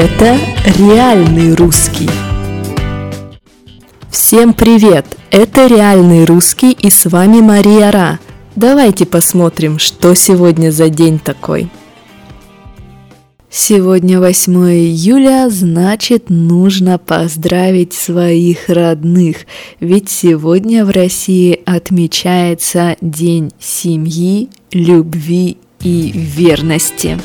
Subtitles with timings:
[0.00, 0.38] Это
[0.78, 2.08] реальный русский.
[4.12, 5.04] Всем привет!
[5.32, 8.20] Это реальный русский и с вами Мария Ра.
[8.54, 11.68] Давайте посмотрим, что сегодня за день такой.
[13.50, 19.38] Сегодня 8 июля, значит, нужно поздравить своих родных,
[19.80, 27.18] ведь сегодня в России отмечается День семьи, любви и верности.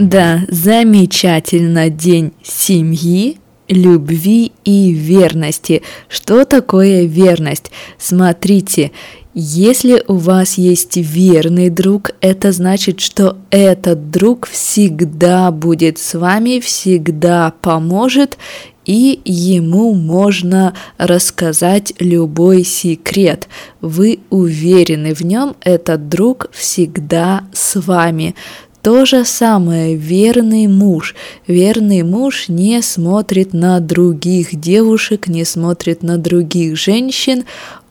[0.00, 3.36] Да, замечательно день семьи,
[3.68, 5.82] любви и верности.
[6.08, 7.70] Что такое верность?
[7.98, 8.92] Смотрите,
[9.34, 16.60] если у вас есть верный друг, это значит, что этот друг всегда будет с вами,
[16.60, 18.38] всегда поможет,
[18.86, 23.48] и ему можно рассказать любой секрет.
[23.82, 28.34] Вы уверены в нем, этот друг всегда с вами.
[28.82, 31.14] То же самое верный муж.
[31.46, 37.44] Верный муж не смотрит на других девушек, не смотрит на других женщин.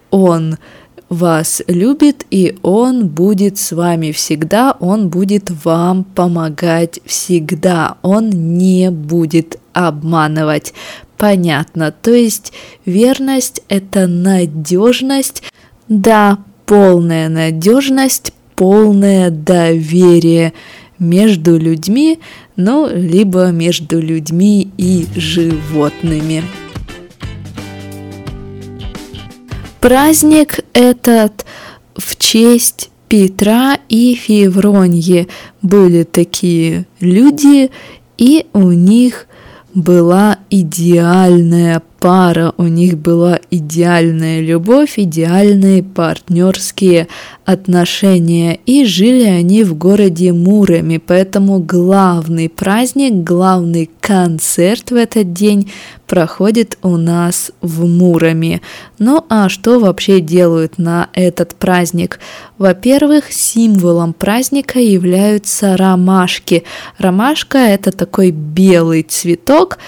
[0.09, 0.57] Он
[1.09, 8.89] вас любит, и Он будет с вами всегда, Он будет вам помогать всегда, Он не
[8.89, 10.73] будет обманывать.
[11.17, 12.53] Понятно, то есть
[12.85, 15.43] верность– это надежность,
[15.87, 20.51] да, полная надежность, полное доверие
[20.99, 22.19] между людьми,
[22.57, 26.43] ну, либо между людьми и животными.
[29.79, 31.45] Праздник этот
[31.95, 35.29] в честь Петра и Февроньи
[35.61, 37.71] были такие люди,
[38.17, 39.27] и у них
[39.73, 47.07] была идеальная пара, у них была идеальная любовь, идеальные партнерские
[47.51, 55.71] отношения, и жили они в городе Муроме, поэтому главный праздник, главный концерт в этот день
[56.05, 58.61] проходит у нас в Муроме.
[58.99, 62.19] Ну а что вообще делают на этот праздник?
[62.59, 66.65] Во-первых, символом праздника являются ромашки.
[66.99, 69.79] Ромашка это такой белый цветок,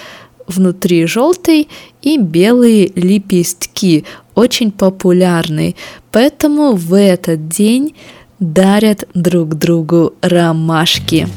[0.48, 1.68] внутри желтый
[2.02, 4.04] и белые лепестки,
[4.34, 5.76] очень популярный.
[6.10, 7.94] Поэтому в этот день
[8.38, 11.28] дарят друг другу ромашки.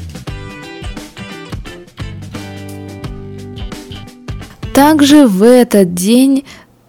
[4.74, 6.44] Также в этот день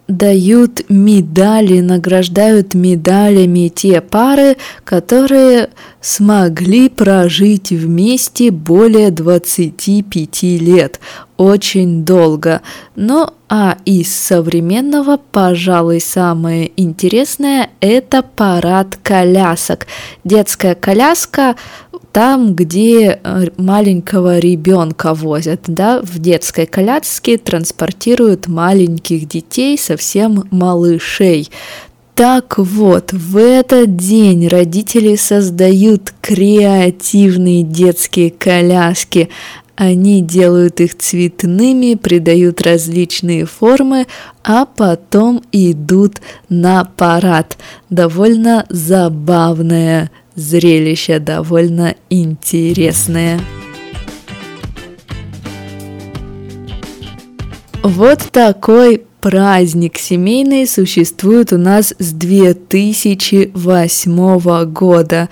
[0.08, 5.70] дают медали, награждают медалями те пары, которые
[6.02, 11.00] смогли прожить вместе более 25 лет
[11.38, 12.62] очень долго.
[12.96, 19.88] Ну а из современного, пожалуй, самое интересное– это парад колясок.
[20.24, 21.56] Детская коляска
[22.12, 31.50] там, где э, маленького ребенка возят, да, в детской коляске транспортируют маленьких детей, совсем малышей.
[32.16, 39.30] Так вот, в этот день родители создают креативные детские коляски.
[39.78, 44.08] Они делают их цветными, придают различные формы,
[44.44, 46.16] а потом идут
[46.50, 47.60] на парад.
[47.92, 53.40] Довольно забавное зрелище, довольно интересное.
[57.84, 65.30] Вот такой праздник семейный существует у нас с 2008 года.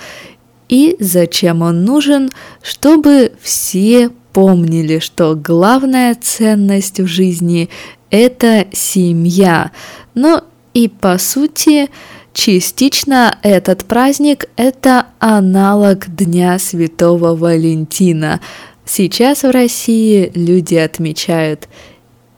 [0.70, 2.30] И зачем он нужен?
[2.62, 7.70] Чтобы все помнили, что главная ценность в жизни–
[8.10, 9.72] это семья.
[10.14, 10.42] Ну
[10.74, 11.90] и по сути,
[12.34, 18.42] частично этот праздник– это аналог Дня Святого Валентина.
[18.84, 21.70] Сейчас в России люди отмечают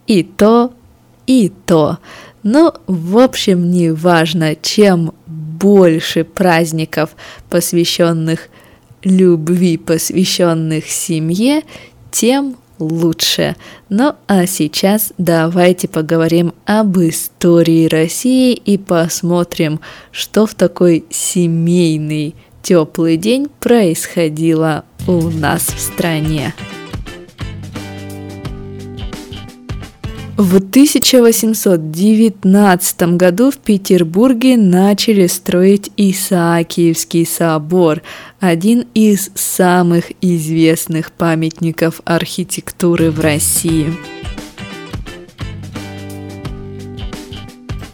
[0.05, 0.73] и то,
[1.25, 1.97] и то.
[2.43, 7.15] Ну, в общем, не важно, чем больше праздников,
[7.49, 8.49] посвященных
[9.03, 11.63] любви, посвященных семье,
[12.17, 13.55] тем лучше.
[13.89, 19.79] Ну а сейчас давайте поговорим об истории России и посмотрим,
[20.11, 22.33] что в такой семейный
[22.63, 26.55] теплый день происходило у нас в стране.
[30.37, 38.03] В 1819 году в Петербурге начали строить Исаакиевский собор,
[38.39, 43.91] один из самых известных памятников архитектуры в России.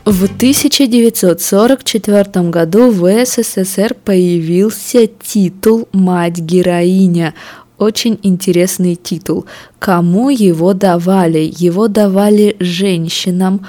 [0.03, 7.33] В 1944 году в СССР появился титул «Мать-героиня».
[7.77, 9.45] Очень интересный титул.
[9.79, 11.51] Кому его давали?
[11.57, 13.65] Его давали женщинам,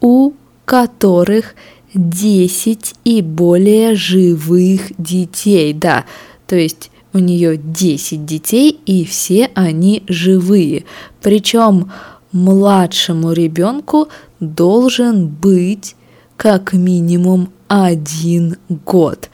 [0.00, 0.32] у
[0.64, 1.54] которых
[1.94, 5.72] 10 и более живых детей.
[5.72, 6.04] Да,
[6.46, 10.84] то есть у нее 10 детей, и все они живые.
[11.20, 11.92] Причем
[12.32, 14.08] младшему ребенку
[14.40, 15.94] должен быть
[16.36, 19.28] как минимум один год.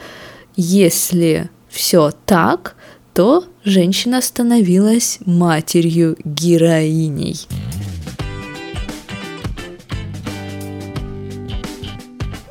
[0.57, 2.75] Если все так,
[3.19, 7.49] то женщина становилась матерью героиней.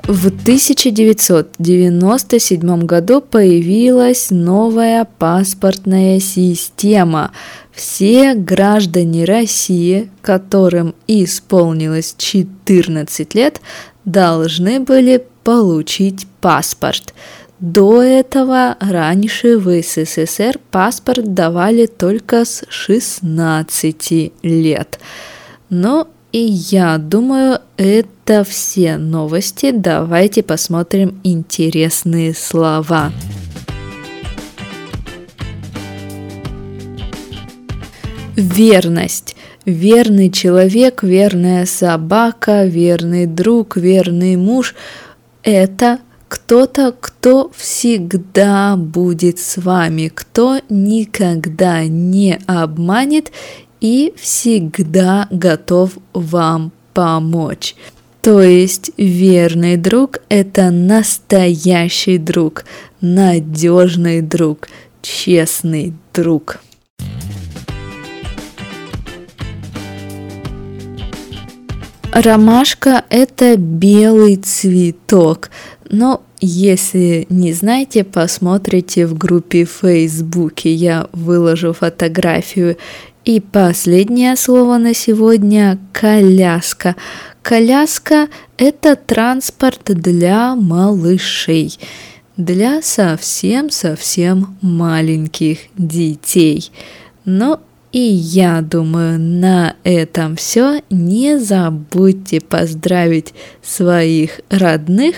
[0.04, 7.32] В 1997 году появилась новая паспортная система.
[7.72, 13.62] Все граждане России, которым исполнилось 14 лет,
[14.04, 17.14] должны были получить паспорт.
[17.60, 25.00] До этого раньше в СССР паспорт давали только с 16 лет.
[25.70, 29.72] Но и я думаю, это все новости.
[29.72, 33.12] Давайте посмотрим интересные слова.
[38.36, 39.36] Верность.
[39.66, 44.76] Верный человек, верная собака, верный друг, верный муж–
[45.44, 53.32] это кто-то, кто всегда будет с вами, кто никогда не обманет
[53.80, 57.76] и всегда готов вам помочь.
[58.22, 62.66] То есть верный друг– это настоящий друг,
[63.00, 64.68] надежный друг,
[65.02, 66.60] честный друг.
[72.12, 75.52] Ромашка– это белый цветок,
[75.90, 82.78] но если не знаете, посмотрите в группе в Фейсбуке, я выложу фотографию
[83.26, 86.96] и последнее слово на сегодня– коляска.
[87.42, 91.78] Коляска– это транспорт для малышей,
[92.38, 96.72] для совсем-совсем маленьких детей.
[97.26, 97.60] Но
[97.92, 100.82] и я думаю, на этом все.
[100.90, 105.16] Не забудьте поздравить своих родных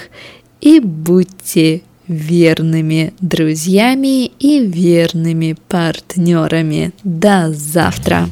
[0.62, 6.92] и будьте верными друзьями и верными партнерами.
[7.04, 8.28] До завтра!